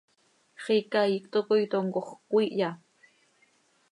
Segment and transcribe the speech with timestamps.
[0.63, 2.69] ¿Xiica iicto coi tomcoj cöquiihya?